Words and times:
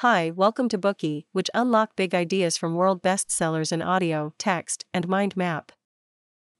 Hi, 0.00 0.30
welcome 0.30 0.68
to 0.68 0.76
Bookey, 0.76 1.24
which 1.32 1.48
unlock 1.54 1.96
big 1.96 2.14
ideas 2.14 2.58
from 2.58 2.74
world 2.74 3.02
bestsellers 3.02 3.72
in 3.72 3.80
audio, 3.80 4.34
text, 4.36 4.84
and 4.92 5.08
mind 5.08 5.34
map. 5.38 5.72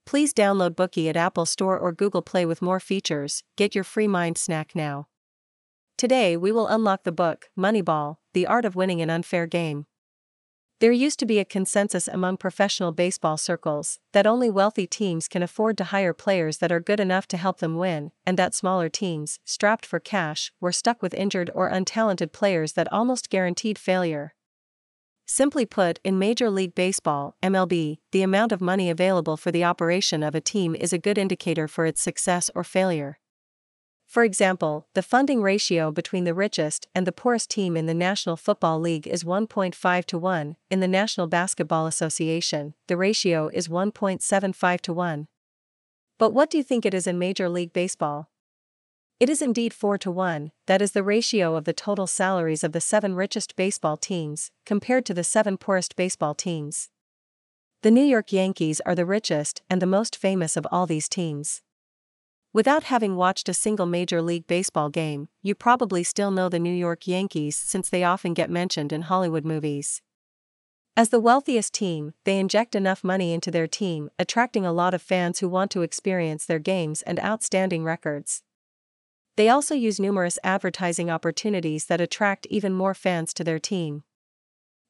Please 0.06 0.32
download 0.32 0.70
Bookey 0.70 1.10
at 1.10 1.18
Apple 1.18 1.44
Store 1.44 1.78
or 1.78 1.92
Google 1.92 2.22
Play 2.22 2.46
with 2.46 2.62
more 2.62 2.80
features. 2.80 3.42
Get 3.54 3.75
your 3.75 3.84
free 3.84 4.08
mind 4.08 4.38
snack 4.38 4.75
now. 4.75 5.08
Today 5.99 6.34
we 6.38 6.50
will 6.50 6.67
unlock 6.67 7.04
the 7.04 7.12
book, 7.12 7.50
Moneyball 7.58 8.16
The 8.32 8.46
Art 8.46 8.64
of 8.64 8.75
Winning 8.75 9.02
an 9.02 9.11
Unfair 9.11 9.46
Game. 9.46 9.84
There 10.79 10.93
used 10.93 11.18
to 11.20 11.27
be 11.27 11.38
a 11.38 11.45
consensus 11.46 12.06
among 12.06 12.36
professional 12.36 12.93
baseball 12.93 13.38
circles 13.38 13.98
that 14.12 14.26
only 14.26 14.50
wealthy 14.50 14.86
teams 14.86 15.26
can 15.26 15.43
afford 15.43 15.79
to 15.79 15.84
hire 15.84 16.12
players 16.12 16.58
that 16.58 16.70
are 16.70 16.80
good 16.80 17.00
enough 17.00 17.26
to 17.29 17.38
help 17.38 17.61
them 17.61 17.76
win, 17.76 18.12
and 18.26 18.38
that 18.38 18.54
smaller 18.54 18.90
teams, 18.90 19.39
strapped 19.43 19.86
for 19.86 19.98
cash, 19.98 20.52
were 20.61 20.72
stuck 20.72 21.00
with 21.00 21.14
injured 21.14 21.50
or 21.54 21.70
untalented 21.70 22.30
players 22.30 22.75
that 22.75 22.93
almost 22.93 23.30
guaranteed 23.30 23.79
failure. 23.79 24.34
Simply 25.25 25.64
put, 25.64 25.99
in 26.04 26.18
Major 26.18 26.50
League 26.50 26.75
Baseball, 26.75 27.36
MLB, 27.43 27.96
the 28.13 28.22
amount 28.22 28.52
of 28.52 28.61
money 28.61 28.90
available 28.90 29.38
for 29.38 29.50
the 29.50 29.64
operation 29.64 30.22
of 30.22 30.35
a 30.35 30.43
team 30.43 30.74
is 30.74 30.93
a 30.93 30.99
good 30.99 31.16
indicator 31.16 31.66
for 31.66 31.86
its 31.86 32.02
success 32.02 32.51
or 32.55 32.63
failure. 32.63 33.19
For 34.16 34.25
example, 34.25 34.87
the 34.95 35.02
funding 35.02 35.43
ratio 35.43 35.93
between 35.93 36.24
the 36.24 36.33
richest 36.33 36.87
and 36.95 37.07
the 37.07 37.12
poorest 37.12 37.51
team 37.51 37.77
in 37.77 37.84
the 37.84 37.93
National 37.93 38.34
Football 38.34 38.80
League 38.80 39.07
is 39.07 39.24
1.5 39.24 40.05
to 40.07 40.16
1, 40.16 40.57
in 40.70 40.80
the 40.80 40.88
National 40.88 41.27
Basketball 41.27 41.87
Association, 41.87 42.73
the 42.87 42.97
ratio 42.97 43.51
is 43.52 43.69
1.75 43.69 44.80
to 44.80 44.95
1. 44.95 45.29
But 46.16 46.33
what 46.33 46.48
do 46.48 46.57
you 46.57 46.65
think 46.65 46.87
it 46.87 46.95
is 46.95 47.07
in 47.07 47.19
Major 47.19 47.51
League 47.51 47.74
Baseball? 47.74 48.30
It 49.21 49.29
is 49.29 49.43
indeed 49.43 49.74
4 49.74 49.98
to 49.98 50.10
1, 50.10 50.51
that 50.66 50.80
is 50.80 50.93
the 50.93 51.02
ratio 51.02 51.55
of 51.55 51.65
the 51.65 51.74
total 51.74 52.07
salaries 52.07 52.65
of 52.65 52.73
the 52.73 52.80
seven 52.80 53.15
richest 53.15 53.55
baseball 53.55 53.98
teams, 53.98 54.51
compared 54.65 55.05
to 55.05 55.12
the 55.12 55.24
seven 55.24 55.59
poorest 55.59 55.95
baseball 55.95 56.35
teams. 56.35 56.88
The 57.82 57.91
New 57.91 58.04
York 58.04 58.32
Yankees 58.32 58.80
are 58.87 58.95
the 58.95 59.04
richest 59.04 59.60
and 59.69 59.82
the 59.82 59.87
most 59.87 60.16
famous 60.16 60.57
of 60.57 60.66
all 60.73 60.87
these 60.87 61.10
teams. 61.10 61.60
Without 62.52 62.85
having 62.85 63.16
watched 63.16 63.49
a 63.49 63.55
single 63.55 63.87
Major 63.87 64.22
League 64.22 64.47
Baseball 64.47 64.89
game, 64.89 65.28
you 65.42 65.55
probably 65.55 66.02
still 66.02 66.30
know 66.30 66.48
the 66.48 66.58
New 66.58 66.75
York 66.75 67.06
Yankees 67.06 67.56
since 67.56 67.88
they 67.88 68.03
often 68.03 68.34
get 68.34 68.48
mentioned 68.48 68.92
in 68.92 69.03
Hollywood 69.03 69.44
movies. 69.44 70.00
As 70.98 71.11
the 71.11 71.20
wealthiest 71.20 71.75
team, 71.75 72.14
they 72.25 72.38
inject 72.38 72.75
enough 72.75 73.05
money 73.05 73.34
into 73.34 73.50
their 73.50 73.66
team, 73.66 74.08
attracting 74.19 74.64
a 74.64 74.72
lot 74.72 74.94
of 74.94 75.03
fans 75.03 75.41
who 75.41 75.48
want 75.48 75.70
to 75.72 75.83
experience 75.83 76.47
their 76.47 76.58
games 76.58 77.03
and 77.03 77.20
outstanding 77.20 77.84
records. 77.84 78.42
They 79.36 79.50
also 79.50 79.75
use 79.75 80.00
numerous 80.00 80.38
advertising 80.42 81.10
opportunities 81.10 81.84
that 81.86 82.00
attract 82.00 82.47
even 82.47 82.72
more 82.72 82.94
fans 82.94 83.34
to 83.34 83.44
their 83.44 83.58
team. 83.58 84.05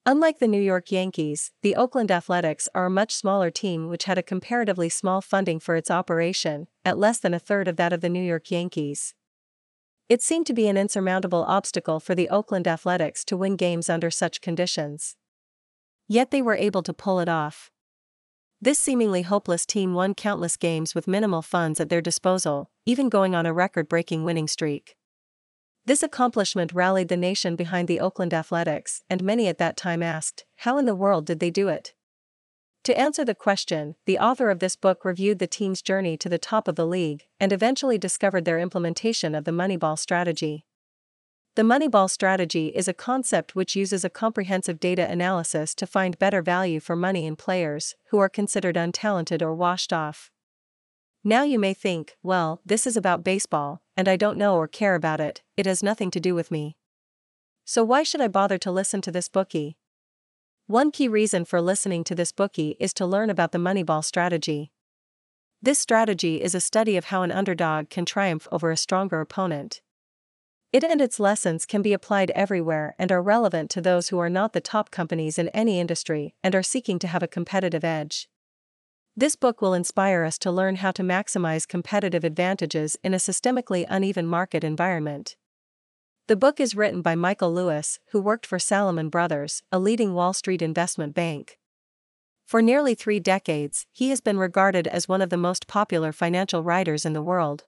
Unlike 0.08 0.38
the 0.38 0.46
New 0.46 0.60
York 0.60 0.92
Yankees, 0.92 1.50
the 1.62 1.74
Oakland 1.74 2.12
Athletics 2.12 2.68
are 2.76 2.86
a 2.86 2.90
much 2.90 3.12
smaller 3.12 3.50
team 3.50 3.88
which 3.88 4.04
had 4.04 4.18
a 4.18 4.22
comparatively 4.22 4.88
small 4.88 5.20
funding 5.20 5.58
for 5.58 5.74
its 5.74 5.90
operation, 5.90 6.68
at 6.84 6.96
less 6.96 7.18
than 7.18 7.34
a 7.34 7.40
third 7.40 7.66
of 7.66 7.74
that 7.74 7.92
of 7.92 8.02
the 8.02 8.08
New 8.08 8.22
York 8.22 8.48
Yankees. 8.52 9.16
It 10.08 10.22
seemed 10.22 10.46
to 10.46 10.54
be 10.54 10.68
an 10.68 10.76
insurmountable 10.76 11.42
obstacle 11.42 11.98
for 11.98 12.14
the 12.14 12.28
Oakland 12.28 12.68
Athletics 12.68 13.24
to 13.24 13.36
win 13.36 13.56
games 13.56 13.90
under 13.90 14.08
such 14.08 14.40
conditions. 14.40 15.16
Yet 16.06 16.30
they 16.30 16.40
were 16.40 16.54
able 16.54 16.84
to 16.84 16.94
pull 16.94 17.18
it 17.18 17.28
off. 17.28 17.72
This 18.60 18.78
seemingly 18.78 19.22
hopeless 19.22 19.66
team 19.66 19.92
won 19.92 20.14
countless 20.14 20.56
games 20.56 20.94
with 20.94 21.08
minimal 21.08 21.42
funds 21.42 21.80
at 21.80 21.88
their 21.88 22.00
disposal, 22.00 22.70
even 22.84 23.08
going 23.08 23.34
on 23.34 23.44
a 23.44 23.52
record 23.52 23.88
breaking 23.88 24.22
winning 24.22 24.46
streak. 24.46 24.94
This 25.86 26.02
accomplishment 26.02 26.72
rallied 26.72 27.06
the 27.06 27.16
nation 27.16 27.54
behind 27.54 27.86
the 27.86 28.00
Oakland 28.00 28.34
Athletics, 28.34 29.04
and 29.08 29.22
many 29.22 29.46
at 29.46 29.58
that 29.58 29.76
time 29.76 30.02
asked, 30.02 30.44
how 30.56 30.78
in 30.78 30.84
the 30.84 30.96
world 30.96 31.26
did 31.26 31.38
they 31.38 31.50
do 31.50 31.68
it? 31.68 31.94
To 32.82 32.98
answer 32.98 33.24
the 33.24 33.36
question, 33.36 33.94
the 34.04 34.18
author 34.18 34.50
of 34.50 34.58
this 34.58 34.74
book 34.74 35.04
reviewed 35.04 35.38
the 35.38 35.46
team's 35.46 35.82
journey 35.82 36.16
to 36.16 36.28
the 36.28 36.38
top 36.38 36.66
of 36.66 36.74
the 36.74 36.86
league 36.86 37.24
and 37.38 37.52
eventually 37.52 37.98
discovered 37.98 38.44
their 38.44 38.58
implementation 38.58 39.32
of 39.34 39.44
the 39.44 39.52
Moneyball 39.52 39.96
strategy. 39.96 40.66
The 41.54 41.62
Moneyball 41.62 42.10
strategy 42.10 42.68
is 42.74 42.88
a 42.88 42.92
concept 42.92 43.54
which 43.54 43.76
uses 43.76 44.04
a 44.04 44.10
comprehensive 44.10 44.80
data 44.80 45.08
analysis 45.08 45.72
to 45.76 45.86
find 45.86 46.18
better 46.18 46.42
value 46.42 46.80
for 46.80 46.96
money 46.96 47.26
in 47.26 47.36
players 47.36 47.94
who 48.10 48.18
are 48.18 48.28
considered 48.28 48.74
untalented 48.74 49.40
or 49.40 49.54
washed 49.54 49.92
off. 49.92 50.30
Now 51.22 51.44
you 51.44 51.60
may 51.60 51.74
think, 51.74 52.16
well, 52.22 52.60
this 52.66 52.86
is 52.86 52.96
about 52.96 53.24
baseball, 53.24 53.82
and 53.96 54.08
I 54.08 54.16
don't 54.16 54.38
know 54.38 54.56
or 54.56 54.68
care 54.68 54.94
about 54.94 55.20
it, 55.20 55.42
it 55.56 55.66
has 55.66 55.82
nothing 55.82 56.10
to 56.10 56.20
do 56.20 56.34
with 56.34 56.50
me. 56.50 56.76
So 57.64 57.82
why 57.82 58.02
should 58.02 58.20
I 58.20 58.28
bother 58.28 58.58
to 58.58 58.70
listen 58.70 59.00
to 59.02 59.10
this 59.10 59.28
Bookey? 59.28 59.76
One 60.66 60.90
key 60.90 61.08
reason 61.08 61.44
for 61.44 61.60
listening 61.60 62.04
to 62.04 62.14
this 62.14 62.32
Bookey 62.32 62.76
is 62.78 62.92
to 62.94 63.06
learn 63.06 63.30
about 63.30 63.52
the 63.52 63.58
Moneyball 63.58 64.04
strategy. 64.04 64.72
This 65.62 65.78
strategy 65.78 66.42
is 66.42 66.54
a 66.54 66.60
study 66.60 66.96
of 66.96 67.06
how 67.06 67.22
an 67.22 67.32
underdog 67.32 67.88
can 67.88 68.04
triumph 68.04 68.46
over 68.52 68.70
a 68.70 68.76
stronger 68.76 69.20
opponent. 69.20 69.80
It 70.72 70.84
and 70.84 71.00
its 71.00 71.18
lessons 71.18 71.64
can 71.64 71.82
be 71.82 71.92
applied 71.92 72.30
everywhere 72.32 72.94
and 72.98 73.10
are 73.10 73.22
relevant 73.22 73.70
to 73.70 73.80
those 73.80 74.08
who 74.08 74.18
are 74.18 74.28
not 74.28 74.52
the 74.52 74.60
top 74.60 74.90
companies 74.90 75.38
in 75.38 75.48
any 75.48 75.80
industry 75.80 76.34
and 76.42 76.54
are 76.54 76.62
seeking 76.62 76.98
to 76.98 77.08
have 77.08 77.22
a 77.22 77.28
competitive 77.28 77.84
edge. 77.84 78.28
This 79.18 79.34
book 79.34 79.62
will 79.62 79.72
inspire 79.72 80.24
us 80.24 80.36
to 80.40 80.50
learn 80.50 80.76
how 80.76 80.90
to 80.90 81.02
maximize 81.02 81.66
competitive 81.66 82.22
advantages 82.22 82.98
in 83.02 83.14
a 83.14 83.16
systemically 83.16 83.86
uneven 83.88 84.26
market 84.26 84.62
environment. 84.62 85.36
The 86.26 86.36
book 86.36 86.60
is 86.60 86.74
written 86.74 87.00
by 87.00 87.14
Michael 87.14 87.50
Lewis, 87.50 87.98
who 88.10 88.20
worked 88.20 88.44
for 88.44 88.58
Salomon 88.58 89.08
Brothers, 89.08 89.62
a 89.72 89.78
leading 89.78 90.12
Wall 90.12 90.34
Street 90.34 90.60
investment 90.60 91.14
bank. 91.14 91.58
For 92.44 92.60
nearly 92.60 92.94
three 92.94 93.18
decades, 93.18 93.86
he 93.90 94.10
has 94.10 94.20
been 94.20 94.38
regarded 94.38 94.86
as 94.86 95.08
one 95.08 95.22
of 95.22 95.30
the 95.30 95.38
most 95.38 95.66
popular 95.66 96.12
financial 96.12 96.62
writers 96.62 97.06
in 97.06 97.14
the 97.14 97.22
world. 97.22 97.64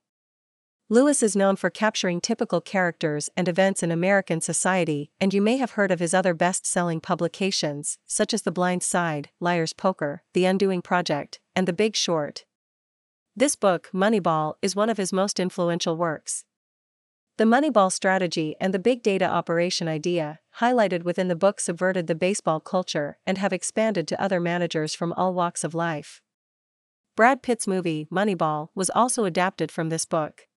Lewis 0.91 1.23
is 1.23 1.37
known 1.37 1.55
for 1.55 1.69
capturing 1.69 2.19
typical 2.19 2.63
characters 2.63 3.29
and 3.37 3.47
events 3.47 3.83
in 3.83 3.91
American 3.91 4.41
society, 4.41 5.11
and 5.21 5.35
you 5.35 5.43
may 5.43 5.59
have 5.59 5.73
heard 5.73 5.91
of 5.91 6.01
his 6.01 6.15
other 6.15 6.33
best 6.33 6.65
selling 6.65 6.99
publications, 6.99 7.99
such 8.07 8.33
as 8.33 8.41
The 8.41 8.51
Blind 8.51 8.83
Side, 8.83 9.29
Liar's 9.39 9.75
Poker, 9.75 10.23
The 10.33 10.47
Undoing 10.47 10.81
Project, 10.81 11.41
and 11.55 11.69
The 11.69 11.75
Big 11.75 11.95
Short. 11.95 12.47
This 13.37 13.55
book, 13.55 13.91
Moneyball, 13.93 14.55
is 14.63 14.75
one 14.75 14.89
of 14.89 14.97
his 14.97 15.13
most 15.13 15.39
influential 15.39 15.95
works. 15.95 16.47
The 17.37 17.45
Moneyball 17.45 17.93
strategy 17.93 18.57
and 18.59 18.73
the 18.73 18.79
big 18.79 19.03
data 19.03 19.27
operation 19.27 19.89
idea, 19.89 20.41
highlighted 20.59 21.03
within 21.03 21.29
the 21.29 21.37
book, 21.37 21.61
subverted 21.61 22.07
the 22.07 22.15
baseball 22.15 22.61
culture 22.61 23.19
and 23.27 23.37
have 23.37 23.53
expanded 23.53 24.09
to 24.09 24.21
other 24.21 24.41
managers 24.41 24.95
from 24.95 25.13
all 25.13 25.35
walks 25.35 25.65
of 25.65 25.75
life. 25.75 26.23
Brad 27.15 27.43
Pitt's 27.43 27.67
movie, 27.67 28.07
Moneyball, 28.11 28.69
was 28.75 28.89
also 28.89 29.27
adapted 29.27 29.71
from 29.71 29.91
this 29.91 30.07
book. 30.07 30.48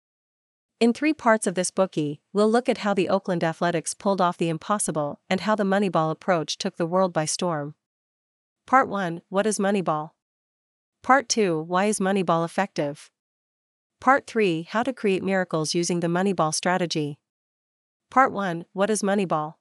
In 0.82 0.94
three 0.94 1.14
parts 1.14 1.46
of 1.46 1.54
this 1.54 1.70
Bookey, 1.70 2.22
we'll 2.34 2.50
look 2.50 2.68
at 2.68 2.80
how 2.80 2.96
the 2.96 3.08
Oakland 3.08 3.44
Athletics 3.44 3.94
pulled 3.94 4.20
off 4.20 4.40
the 4.40 4.50
impossible 4.50 5.20
and 5.30 5.42
how 5.42 5.54
the 5.54 5.64
Moneyball 5.64 6.10
approach 6.10 6.58
took 6.58 6.78
the 6.78 6.88
world 6.88 7.14
by 7.14 7.24
storm. 7.24 7.76
Part 8.66 8.90
1 8.90 9.22
What 9.30 9.46
is 9.46 9.60
Moneyball? 9.60 10.10
Part 11.04 11.30
2 11.30 11.62
Why 11.62 11.86
is 11.86 12.00
Moneyball 12.00 12.44
effective? 12.44 13.12
Part 14.00 14.26
3 14.26 14.64
How 14.64 14.82
to 14.82 14.92
create 14.92 15.22
miracles 15.22 15.76
using 15.76 16.00
the 16.00 16.08
Moneyball 16.08 16.52
strategy. 16.52 17.20
Part 18.10 18.32
1 18.32 18.66
What 18.74 18.90
is 18.90 19.04
Moneyball? 19.04 19.54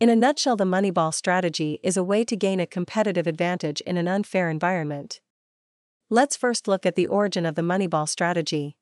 In 0.00 0.08
a 0.08 0.16
nutshell, 0.16 0.56
the 0.56 0.64
Moneyball 0.64 1.14
strategy 1.14 1.78
is 1.84 1.96
a 1.96 2.02
way 2.02 2.24
to 2.24 2.34
gain 2.34 2.58
a 2.58 2.66
competitive 2.66 3.28
advantage 3.28 3.80
in 3.82 3.96
an 3.96 4.08
unfair 4.08 4.50
environment. 4.50 5.20
Let's 6.10 6.36
first 6.36 6.66
look 6.66 6.84
at 6.84 6.96
the 6.96 7.06
origin 7.06 7.46
of 7.46 7.54
the 7.54 7.62
Moneyball 7.62 8.08
strategy. 8.08 8.76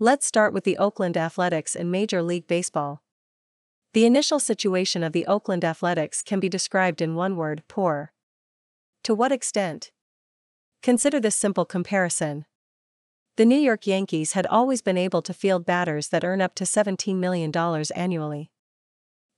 Let's 0.00 0.26
start 0.26 0.52
with 0.52 0.62
the 0.62 0.78
Oakland 0.78 1.16
Athletics 1.16 1.74
in 1.74 1.90
Major 1.90 2.22
League 2.22 2.46
Baseball. 2.46 3.02
The 3.94 4.06
initial 4.06 4.38
situation 4.38 5.02
of 5.02 5.12
the 5.12 5.26
Oakland 5.26 5.64
Athletics 5.64 6.22
can 6.22 6.38
be 6.38 6.48
described 6.48 7.02
in 7.02 7.16
one 7.16 7.34
word 7.34 7.64
poor. 7.66 8.12
To 9.02 9.12
what 9.12 9.32
extent? 9.32 9.90
Consider 10.84 11.18
this 11.18 11.34
simple 11.34 11.64
comparison. 11.64 12.44
The 13.38 13.44
New 13.44 13.58
York 13.58 13.88
Yankees 13.88 14.34
had 14.34 14.46
always 14.46 14.82
been 14.82 14.96
able 14.96 15.20
to 15.20 15.34
field 15.34 15.66
batters 15.66 16.10
that 16.10 16.22
earn 16.22 16.40
up 16.40 16.54
to 16.54 16.64
$17 16.64 17.16
million 17.16 17.52
annually. 17.96 18.52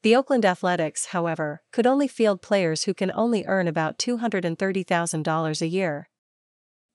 The 0.03 0.15
Oakland 0.15 0.45
Athletics, 0.45 1.07
however, 1.07 1.63
could 1.73 1.87
only 1.87 2.07
field 2.07 2.43
players 2.43 2.85
who 2.85 2.93
can 2.93 3.11
only 3.13 3.47
earn 3.47 3.67
about 3.67 3.97
$230,000 3.97 5.63
a 5.63 5.67
year 5.67 6.11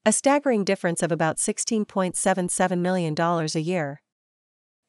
a 0.08 0.12
staggering 0.12 0.64
difference 0.64 1.02
of 1.02 1.12
about 1.12 1.38
$16.77 1.38 2.78
million 2.78 3.16
a 3.20 3.60
year. 3.60 4.02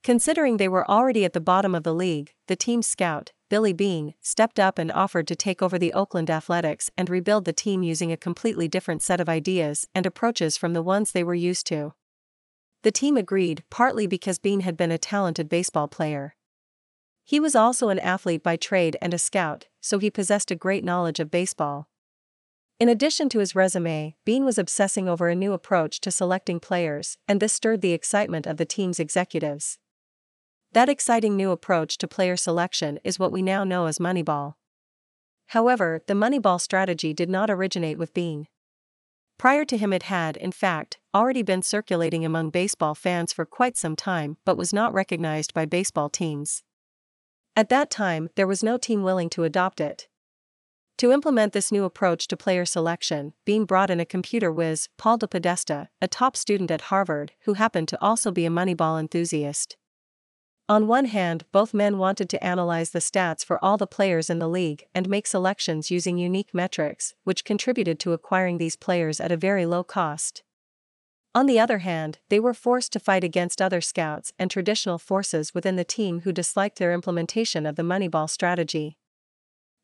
Considering 0.04 0.58
they 0.58 0.68
were 0.68 0.88
already 0.90 1.24
at 1.24 1.32
the 1.32 1.40
bottom 1.40 1.74
of 1.74 1.84
the 1.84 1.94
league, 1.94 2.34
the 2.48 2.54
team's 2.54 2.86
scout, 2.86 3.32
Billy 3.48 3.72
Beane, 3.72 4.12
stepped 4.20 4.60
up 4.60 4.78
and 4.78 4.92
offered 4.92 5.26
to 5.28 5.34
take 5.34 5.62
over 5.62 5.78
the 5.78 5.94
Oakland 5.94 6.28
Athletics 6.28 6.90
and 6.98 7.08
rebuild 7.08 7.46
the 7.46 7.54
team 7.54 7.82
using 7.82 8.12
a 8.12 8.16
completely 8.18 8.68
different 8.68 9.00
set 9.00 9.18
of 9.18 9.28
ideas 9.28 9.88
and 9.94 10.04
approaches 10.04 10.58
from 10.58 10.74
the 10.74 10.82
ones 10.82 11.12
they 11.12 11.24
were 11.24 11.34
used 11.34 11.66
to. 11.68 11.94
The 12.82 12.92
team 12.92 13.16
agreed, 13.16 13.64
partly 13.70 14.06
because 14.06 14.38
Beane 14.38 14.60
had 14.60 14.76
been 14.76 14.92
a 14.92 14.98
talented 14.98 15.48
baseball 15.48 15.88
player. 15.88 16.36
He 17.24 17.40
was 17.40 17.56
also 17.56 17.88
an 17.88 17.98
athlete 18.00 18.42
by 18.42 18.56
trade 18.56 18.98
and 19.00 19.14
a 19.14 19.18
scout, 19.18 19.66
so 19.80 19.98
he 19.98 20.10
possessed 20.10 20.50
a 20.50 20.56
great 20.56 20.84
knowledge 20.84 21.20
of 21.20 21.30
baseball. 21.30 21.88
In 22.78 22.90
addition 22.90 23.30
to 23.30 23.38
his 23.38 23.54
resume, 23.54 24.16
Beane 24.26 24.44
was 24.44 24.58
obsessing 24.58 25.08
over 25.08 25.28
a 25.28 25.34
new 25.34 25.54
approach 25.54 25.98
to 26.02 26.10
selecting 26.10 26.60
players, 26.60 27.16
and 27.26 27.40
this 27.40 27.54
stirred 27.54 27.80
the 27.80 27.94
excitement 27.94 28.46
of 28.46 28.58
the 28.58 28.66
team's 28.66 29.00
executives. 29.00 29.78
That 30.72 30.90
exciting 30.90 31.36
new 31.36 31.52
approach 31.52 31.96
to 31.98 32.06
player 32.06 32.36
selection 32.36 32.98
is 33.02 33.18
what 33.18 33.32
we 33.32 33.40
now 33.40 33.64
know 33.64 33.86
as 33.86 33.98
Moneyball. 33.98 34.54
However, 35.46 36.02
the 36.06 36.12
Moneyball 36.12 36.60
strategy 36.60 37.14
did 37.14 37.30
not 37.30 37.48
originate 37.48 37.96
with 37.96 38.12
Beane. 38.12 38.46
Prior 39.38 39.64
to 39.64 39.78
him, 39.78 39.94
it 39.94 40.04
had, 40.04 40.36
in 40.36 40.52
fact, 40.52 40.98
already 41.14 41.42
been 41.42 41.62
circulating 41.62 42.26
among 42.26 42.50
baseball 42.50 42.94
fans 42.94 43.32
for 43.32 43.46
quite 43.46 43.78
some 43.78 43.96
time 43.96 44.36
but 44.44 44.58
was 44.58 44.74
not 44.74 44.92
recognized 44.92 45.54
by 45.54 45.64
baseball 45.64 46.10
teams. 46.10 46.62
At 47.54 47.70
that 47.70 47.90
time, 47.90 48.28
there 48.34 48.46
was 48.46 48.62
no 48.62 48.76
team 48.76 49.02
willing 49.02 49.30
to 49.30 49.44
adopt 49.44 49.80
it. 49.80 50.08
To 50.98 51.12
implement 51.12 51.52
this 51.52 51.70
new 51.70 51.84
approach 51.84 52.26
to 52.28 52.38
player 52.38 52.64
selection, 52.64 53.34
Beane 53.44 53.66
brought 53.66 53.90
in 53.90 54.00
a 54.00 54.06
computer 54.06 54.50
whiz, 54.50 54.88
Paul 54.96 55.18
DePodesta, 55.18 55.88
a 56.00 56.08
top 56.08 56.38
student 56.38 56.70
at 56.70 56.82
Harvard 56.82 57.32
who 57.40 57.52
happened 57.52 57.88
to 57.88 58.00
also 58.00 58.30
be 58.30 58.46
a 58.46 58.50
Moneyball 58.50 58.98
enthusiast. 58.98 59.76
On 60.70 60.86
one 60.88 61.04
hand, 61.04 61.44
both 61.52 61.74
men 61.74 61.98
wanted 61.98 62.30
to 62.30 62.42
analyze 62.42 62.90
the 62.90 62.98
stats 62.98 63.44
for 63.44 63.62
all 63.62 63.76
the 63.76 63.86
players 63.86 64.30
in 64.30 64.38
the 64.38 64.48
league 64.48 64.86
and 64.94 65.06
make 65.06 65.26
selections 65.26 65.90
using 65.90 66.16
unique 66.16 66.54
metrics, 66.54 67.14
which 67.24 67.44
contributed 67.44 68.00
to 68.00 68.14
acquiring 68.14 68.56
these 68.56 68.74
players 68.74 69.20
at 69.20 69.30
a 69.30 69.36
very 69.36 69.66
low 69.66 69.84
cost. 69.84 70.42
On 71.34 71.44
the 71.44 71.60
other 71.60 71.78
hand, 71.78 72.20
they 72.30 72.40
were 72.40 72.54
forced 72.54 72.94
to 72.94 73.00
fight 73.00 73.22
against 73.22 73.60
other 73.60 73.82
scouts 73.82 74.32
and 74.38 74.50
traditional 74.50 74.98
forces 74.98 75.54
within 75.54 75.76
the 75.76 75.84
team 75.84 76.20
who 76.20 76.32
disliked 76.32 76.78
their 76.78 76.94
implementation 76.94 77.66
of 77.66 77.76
the 77.76 77.82
Moneyball 77.82 78.28
strategy. 78.28 78.96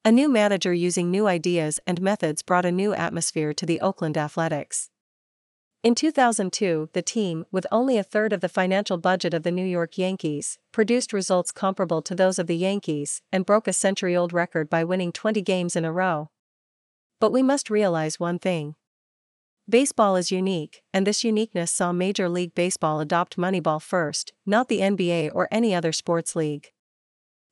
A 0.04 0.10
new 0.10 0.28
manager 0.28 0.74
using 0.74 1.12
new 1.12 1.28
ideas 1.28 1.78
and 1.86 2.02
methods 2.02 2.42
brought 2.42 2.64
a 2.64 2.72
new 2.72 2.92
atmosphere 2.92 3.52
to 3.52 3.64
the 3.64 3.80
Oakland 3.80 4.18
Athletics. 4.18 4.90
In 5.84 5.94
2002, 5.94 6.88
the 6.92 7.02
team, 7.02 7.44
with 7.52 7.68
only 7.70 7.96
a 7.96 8.02
third 8.02 8.32
of 8.32 8.40
the 8.40 8.48
financial 8.48 8.98
budget 8.98 9.32
of 9.32 9.44
the 9.44 9.52
New 9.52 9.64
York 9.64 9.96
Yankees, 9.96 10.58
produced 10.72 11.12
results 11.12 11.52
comparable 11.52 12.02
to 12.02 12.16
those 12.16 12.40
of 12.40 12.48
the 12.48 12.56
Yankees 12.56 13.22
and 13.30 13.46
broke 13.46 13.68
a 13.68 13.72
century 13.72 14.16
old 14.16 14.32
record 14.32 14.68
by 14.68 14.82
winning 14.82 15.12
20 15.12 15.40
games 15.40 15.76
in 15.76 15.84
a 15.84 15.92
row. 15.92 16.30
But 17.20 17.30
we 17.30 17.44
must 17.44 17.70
realize 17.70 18.18
one 18.18 18.40
thing. 18.40 18.74
Baseball 19.68 20.16
is 20.16 20.32
unique, 20.32 20.82
and 20.92 21.06
this 21.06 21.22
uniqueness 21.22 21.70
saw 21.70 21.92
Major 21.92 22.28
League 22.28 22.56
Baseball 22.56 22.98
adopt 22.98 23.36
Moneyball 23.36 23.80
first, 23.80 24.32
not 24.44 24.66
the 24.66 24.80
NBA 24.80 25.30
or 25.32 25.46
any 25.52 25.72
other 25.72 25.92
sports 25.92 26.34
league. 26.34 26.72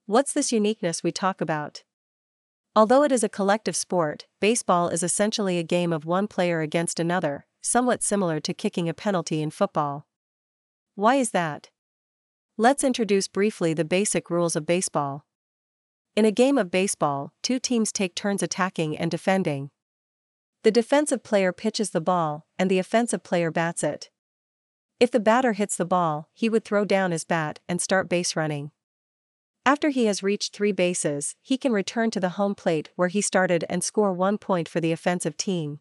What's 0.06 0.32
this 0.32 0.50
uniqueness 0.50 1.04
we 1.04 1.12
talk 1.12 1.40
about? 1.40 1.84
Although 2.76 3.02
it 3.02 3.10
is 3.10 3.24
a 3.24 3.28
collective 3.28 3.74
sport, 3.74 4.26
baseball 4.40 4.88
is 4.88 5.02
essentially 5.02 5.58
a 5.58 5.64
game 5.64 5.92
of 5.92 6.04
one 6.04 6.28
player 6.28 6.60
against 6.60 7.00
another, 7.00 7.46
somewhat 7.60 8.02
similar 8.02 8.38
to 8.40 8.54
kicking 8.54 8.88
a 8.88 8.94
penalty 8.94 9.42
in 9.42 9.50
football. 9.50 10.06
Why 10.94 11.16
is 11.16 11.32
that? 11.32 11.70
Let's 12.56 12.84
introduce 12.84 13.26
briefly 13.26 13.74
the 13.74 13.84
basic 13.84 14.30
rules 14.30 14.54
of 14.54 14.66
baseball. 14.66 15.26
In 16.14 16.24
a 16.24 16.30
game 16.30 16.58
of 16.58 16.70
baseball, 16.70 17.32
two 17.42 17.58
teams 17.58 17.90
take 17.90 18.14
turns 18.14 18.42
attacking 18.42 18.96
and 18.96 19.10
defending. 19.10 19.70
The 20.62 20.70
defensive 20.70 21.24
player 21.24 21.52
pitches 21.52 21.90
the 21.90 22.00
ball, 22.00 22.46
and 22.58 22.70
the 22.70 22.78
offensive 22.78 23.22
player 23.24 23.50
bats 23.50 23.82
it. 23.82 24.10
If 25.00 25.10
the 25.10 25.20
batter 25.20 25.54
hits 25.54 25.76
the 25.76 25.86
ball, 25.86 26.28
he 26.34 26.48
would 26.48 26.64
throw 26.64 26.84
down 26.84 27.10
his 27.10 27.24
bat 27.24 27.58
and 27.68 27.80
start 27.80 28.08
base 28.08 28.36
running. 28.36 28.70
After 29.66 29.90
he 29.90 30.06
has 30.06 30.22
reached 30.22 30.54
three 30.54 30.72
bases, 30.72 31.36
he 31.42 31.58
can 31.58 31.72
return 31.72 32.10
to 32.12 32.20
the 32.20 32.30
home 32.30 32.54
plate 32.54 32.90
where 32.96 33.08
he 33.08 33.20
started 33.20 33.64
and 33.68 33.84
score 33.84 34.12
one 34.12 34.38
point 34.38 34.68
for 34.68 34.80
the 34.80 34.92
offensive 34.92 35.36
team. 35.36 35.80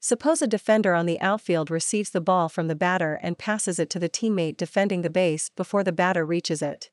Suppose 0.00 0.40
a 0.42 0.46
defender 0.46 0.94
on 0.94 1.06
the 1.06 1.20
outfield 1.20 1.70
receives 1.70 2.10
the 2.10 2.20
ball 2.20 2.48
from 2.48 2.68
the 2.68 2.74
batter 2.74 3.20
and 3.22 3.38
passes 3.38 3.78
it 3.78 3.90
to 3.90 3.98
the 3.98 4.08
teammate 4.08 4.56
defending 4.56 5.02
the 5.02 5.10
base 5.10 5.50
before 5.50 5.84
the 5.84 5.92
batter 5.92 6.24
reaches 6.24 6.62
it. 6.62 6.90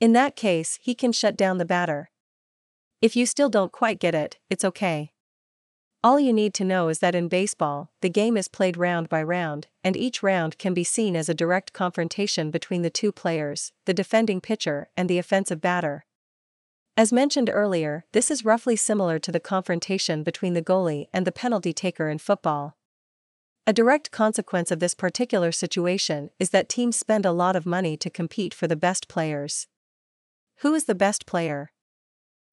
In 0.00 0.12
that 0.12 0.36
case, 0.36 0.78
he 0.82 0.94
can 0.94 1.12
shut 1.12 1.36
down 1.36 1.58
the 1.58 1.64
batter. 1.64 2.10
If 3.00 3.14
you 3.14 3.24
still 3.24 3.48
don't 3.48 3.72
quite 3.72 4.00
get 4.00 4.14
it, 4.14 4.38
it's 4.50 4.64
okay. 4.64 5.12
All 6.04 6.20
you 6.20 6.32
need 6.32 6.54
to 6.54 6.64
know 6.64 6.88
is 6.88 7.00
that 7.00 7.16
in 7.16 7.26
baseball, 7.26 7.90
the 8.02 8.08
game 8.08 8.36
is 8.36 8.46
played 8.46 8.76
round 8.76 9.08
by 9.08 9.20
round, 9.20 9.66
and 9.82 9.96
each 9.96 10.22
round 10.22 10.56
can 10.56 10.72
be 10.72 10.84
seen 10.84 11.16
as 11.16 11.28
a 11.28 11.34
direct 11.34 11.72
confrontation 11.72 12.52
between 12.52 12.82
the 12.82 12.90
two 12.90 13.10
players, 13.10 13.72
the 13.84 13.92
defending 13.92 14.40
pitcher 14.40 14.90
and 14.96 15.08
the 15.08 15.18
offensive 15.18 15.60
batter. 15.60 16.04
As 16.96 17.12
mentioned 17.12 17.50
earlier, 17.52 18.04
this 18.12 18.30
is 18.30 18.44
roughly 18.44 18.76
similar 18.76 19.18
to 19.18 19.32
the 19.32 19.40
confrontation 19.40 20.22
between 20.22 20.54
the 20.54 20.62
goalie 20.62 21.06
and 21.12 21.26
the 21.26 21.32
penalty 21.32 21.72
taker 21.72 22.08
in 22.08 22.18
football. 22.18 22.76
A 23.66 23.72
direct 23.72 24.12
consequence 24.12 24.70
of 24.70 24.78
this 24.78 24.94
particular 24.94 25.50
situation 25.50 26.30
is 26.38 26.50
that 26.50 26.68
teams 26.68 26.96
spend 26.96 27.26
a 27.26 27.32
lot 27.32 27.56
of 27.56 27.66
money 27.66 27.96
to 27.96 28.08
compete 28.08 28.54
for 28.54 28.68
the 28.68 28.76
best 28.76 29.08
players. 29.08 29.66
Who 30.60 30.74
is 30.74 30.84
the 30.84 30.94
best 30.94 31.26
player? 31.26 31.72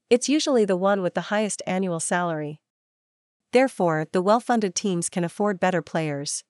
It's 0.09 0.29
usually 0.29 0.65
the 0.65 0.75
one 0.75 1.03
with 1.03 1.13
the 1.13 1.29
highest 1.29 1.61
annual 1.67 1.99
salary. 1.99 2.59
Therefore, 3.55 4.05
the 4.11 4.21
well 4.21 4.41
funded 4.41 4.75
teams 4.75 5.07
can 5.09 5.23
afford 5.23 5.61
better 5.61 5.81
players. 5.81 6.43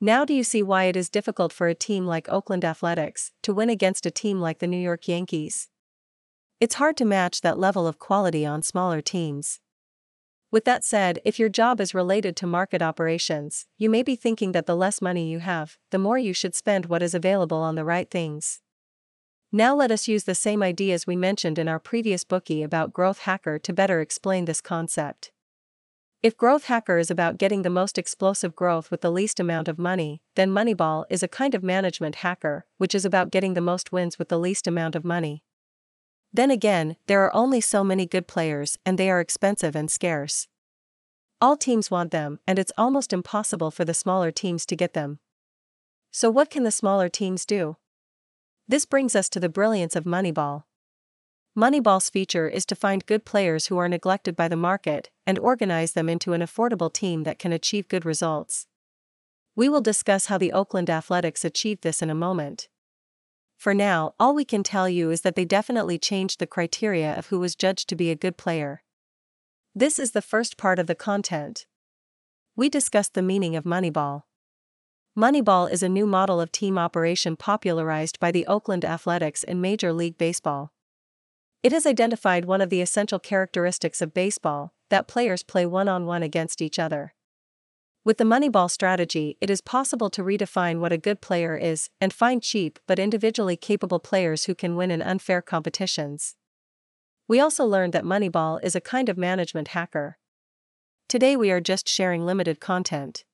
Now, 0.00 0.24
do 0.24 0.32
you 0.32 0.44
see 0.44 0.62
why 0.62 0.84
it 0.84 0.94
is 0.94 1.10
difficult 1.10 1.52
for 1.52 1.66
a 1.66 1.74
team 1.74 2.06
like 2.06 2.28
Oakland 2.28 2.64
Athletics 2.64 3.32
to 3.42 3.52
win 3.52 3.68
against 3.68 4.06
a 4.06 4.10
team 4.12 4.40
like 4.40 4.60
the 4.60 4.68
New 4.68 4.78
York 4.78 5.08
Yankees? 5.08 5.68
It's 6.60 6.76
hard 6.76 6.96
to 6.98 7.04
match 7.04 7.40
that 7.40 7.58
level 7.58 7.88
of 7.88 7.98
quality 7.98 8.46
on 8.46 8.62
smaller 8.62 9.00
teams. 9.00 9.58
With 10.52 10.64
that 10.64 10.84
said, 10.84 11.18
if 11.24 11.40
your 11.40 11.48
job 11.48 11.80
is 11.80 11.92
related 11.92 12.36
to 12.36 12.46
market 12.46 12.82
operations, 12.82 13.66
you 13.76 13.90
may 13.90 14.04
be 14.04 14.14
thinking 14.14 14.52
that 14.52 14.66
the 14.66 14.76
less 14.76 15.02
money 15.02 15.28
you 15.28 15.40
have, 15.40 15.76
the 15.90 15.98
more 15.98 16.18
you 16.18 16.32
should 16.32 16.54
spend 16.54 16.86
what 16.86 17.02
is 17.02 17.16
available 17.16 17.58
on 17.58 17.74
the 17.74 17.84
right 17.84 18.08
things. 18.08 18.60
Now 19.50 19.74
let 19.74 19.90
us 19.90 20.06
use 20.06 20.22
the 20.22 20.36
same 20.36 20.62
ideas 20.62 21.04
we 21.04 21.16
mentioned 21.16 21.58
in 21.58 21.66
our 21.66 21.80
previous 21.80 22.22
Bookey 22.22 22.62
about 22.62 22.92
Growth 22.92 23.22
Hacker 23.22 23.58
to 23.58 23.72
better 23.72 24.00
explain 24.00 24.44
this 24.44 24.60
concept. 24.60 25.32
If 26.22 26.36
Growth 26.36 26.66
Hacker 26.66 26.98
is 26.98 27.10
about 27.10 27.36
getting 27.36 27.62
the 27.62 27.70
most 27.70 27.98
explosive 27.98 28.54
growth 28.54 28.92
with 28.92 29.00
the 29.00 29.10
least 29.10 29.40
amount 29.40 29.66
of 29.66 29.76
money, 29.76 30.22
then 30.36 30.50
Moneyball 30.50 31.04
is 31.10 31.24
a 31.24 31.28
kind 31.28 31.52
of 31.52 31.64
management 31.64 32.16
hacker, 32.16 32.64
which 32.78 32.94
is 32.94 33.04
about 33.04 33.32
getting 33.32 33.54
the 33.54 33.60
most 33.60 33.90
wins 33.90 34.20
with 34.20 34.28
the 34.28 34.38
least 34.38 34.68
amount 34.68 34.94
of 34.94 35.04
money. 35.04 35.42
Then 36.32 36.52
again, 36.52 36.94
there 37.08 37.24
are 37.24 37.34
only 37.34 37.60
so 37.60 37.82
many 37.82 38.06
good 38.06 38.28
players 38.28 38.78
and 38.86 38.98
they 38.98 39.10
are 39.10 39.18
expensive 39.18 39.74
and 39.74 39.90
scarce. 39.90 40.46
All 41.40 41.56
teams 41.56 41.90
want 41.90 42.12
them, 42.12 42.38
and 42.46 42.56
it's 42.56 42.70
almost 42.78 43.12
impossible 43.12 43.72
for 43.72 43.84
the 43.84 43.92
smaller 43.92 44.30
teams 44.30 44.64
to 44.66 44.76
get 44.76 44.94
them. 44.94 45.18
So, 46.12 46.30
what 46.30 46.50
can 46.50 46.62
the 46.62 46.70
smaller 46.70 47.08
teams 47.08 47.44
do? 47.44 47.78
This 48.68 48.86
brings 48.86 49.16
us 49.16 49.28
to 49.30 49.40
the 49.40 49.48
brilliance 49.48 49.96
of 49.96 50.04
Moneyball. 50.04 50.62
Moneyball's 51.54 52.08
feature 52.08 52.48
is 52.48 52.64
to 52.64 52.74
find 52.74 53.04
good 53.04 53.26
players 53.26 53.66
who 53.66 53.76
are 53.76 53.88
neglected 53.88 54.34
by 54.34 54.48
the 54.48 54.56
market 54.56 55.10
and 55.26 55.38
organize 55.38 55.92
them 55.92 56.08
into 56.08 56.32
an 56.32 56.40
affordable 56.40 56.90
team 56.90 57.24
that 57.24 57.38
can 57.38 57.52
achieve 57.52 57.88
good 57.88 58.06
results. 58.06 58.66
We 59.54 59.68
will 59.68 59.82
discuss 59.82 60.26
how 60.26 60.38
the 60.38 60.52
Oakland 60.52 60.88
Athletics 60.88 61.44
achieved 61.44 61.82
this 61.82 62.00
in 62.00 62.08
a 62.08 62.14
moment. 62.14 62.68
For 63.58 63.74
now, 63.74 64.14
all 64.18 64.34
we 64.34 64.46
can 64.46 64.62
tell 64.62 64.88
you 64.88 65.10
is 65.10 65.20
that 65.20 65.36
they 65.36 65.44
definitely 65.44 65.98
changed 65.98 66.38
the 66.38 66.46
criteria 66.46 67.12
of 67.18 67.26
who 67.26 67.38
was 67.38 67.54
judged 67.54 67.86
to 67.90 67.96
be 67.96 68.10
a 68.10 68.16
good 68.16 68.38
player. 68.38 68.82
This 69.74 69.98
is 69.98 70.12
the 70.12 70.22
first 70.22 70.56
part 70.56 70.78
of 70.78 70.86
the 70.86 70.94
content. 70.94 71.66
We 72.56 72.70
discussed 72.70 73.12
the 73.12 73.20
meaning 73.20 73.56
of 73.56 73.64
Moneyball. 73.64 74.22
Moneyball 75.16 75.70
is 75.70 75.82
a 75.82 75.88
new 75.88 76.06
model 76.06 76.40
of 76.40 76.50
team 76.50 76.78
operation 76.78 77.36
popularized 77.36 78.18
by 78.18 78.30
the 78.30 78.46
Oakland 78.46 78.86
Athletics 78.86 79.44
in 79.44 79.60
Major 79.60 79.92
League 79.92 80.16
Baseball. 80.16 80.72
It 81.62 81.70
has 81.70 81.86
identified 81.86 82.44
one 82.44 82.60
of 82.60 82.70
the 82.70 82.80
essential 82.80 83.20
characteristics 83.20 84.02
of 84.02 84.12
baseball 84.12 84.74
that 84.90 85.06
players 85.06 85.44
play 85.44 85.64
one 85.64 85.88
on 85.88 86.06
one 86.06 86.22
against 86.22 86.60
each 86.60 86.78
other. 86.78 87.14
With 88.04 88.18
the 88.18 88.24
Moneyball 88.24 88.68
strategy, 88.68 89.36
it 89.40 89.48
is 89.48 89.60
possible 89.60 90.10
to 90.10 90.24
redefine 90.24 90.80
what 90.80 90.92
a 90.92 90.98
good 90.98 91.20
player 91.20 91.56
is 91.56 91.88
and 92.00 92.12
find 92.12 92.42
cheap 92.42 92.80
but 92.88 92.98
individually 92.98 93.56
capable 93.56 94.00
players 94.00 94.44
who 94.44 94.56
can 94.56 94.74
win 94.74 94.90
in 94.90 95.00
unfair 95.00 95.40
competitions. 95.40 96.34
We 97.28 97.38
also 97.38 97.64
learned 97.64 97.92
that 97.92 98.02
Moneyball 98.02 98.58
is 98.64 98.74
a 98.74 98.80
kind 98.80 99.08
of 99.08 99.16
management 99.16 99.68
hacker. 99.68 100.18
Today 101.08 101.36
we 101.36 101.52
are 101.52 101.60
just 101.60 101.88
sharing 101.88 102.26
limited 102.26 102.58
content. 102.58 103.24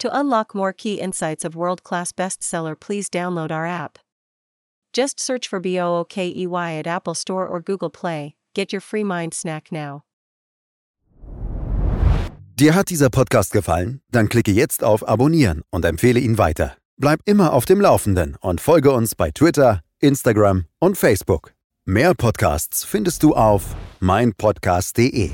To 0.00 0.18
unlock 0.18 0.52
more 0.52 0.72
key 0.72 0.94
insights 0.94 1.44
of 1.44 1.54
world 1.54 1.84
class 1.84 2.10
bestseller, 2.10 2.78
please 2.78 3.08
download 3.08 3.52
our 3.52 3.66
app. 3.66 4.00
Just 4.94 5.20
search 5.20 5.48
for 5.48 5.60
BOOKEY 5.60 6.46
at 6.78 6.86
Apple 6.86 7.14
Store 7.14 7.46
or 7.46 7.60
Google 7.60 7.90
Play, 7.90 8.34
get 8.54 8.72
your 8.72 8.80
free 8.80 9.04
mind 9.04 9.34
snack 9.34 9.70
now. 9.70 10.02
Dir 12.58 12.74
hat 12.74 12.88
dieser 12.88 13.10
Podcast 13.10 13.52
gefallen? 13.52 14.00
Dann 14.10 14.30
klicke 14.30 14.50
jetzt 14.50 14.82
auf 14.82 15.06
Abonnieren 15.06 15.62
und 15.70 15.84
empfehle 15.84 16.18
ihn 16.18 16.38
weiter. 16.38 16.78
Bleib 16.96 17.20
immer 17.26 17.52
auf 17.52 17.66
dem 17.66 17.82
Laufenden 17.82 18.36
und 18.40 18.62
folge 18.62 18.92
uns 18.92 19.14
bei 19.14 19.30
Twitter, 19.30 19.82
Instagram 20.00 20.64
und 20.78 20.96
Facebook. 20.96 21.52
Mehr 21.84 22.14
Podcasts 22.14 22.82
findest 22.82 23.22
du 23.22 23.34
auf 23.34 23.76
meinpodcast.de. 24.00 25.32